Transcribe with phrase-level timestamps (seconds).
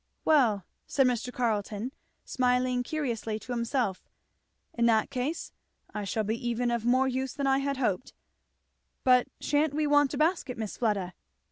[0.25, 1.31] "Well," said Mr.
[1.31, 1.91] Carleton
[2.25, 4.09] smiling curiously to himself,
[4.73, 5.51] "in that case
[5.93, 8.11] I shall be even of more use than I had hoped.
[9.03, 11.13] But sha'n't we want a basket, Miss Fleda?"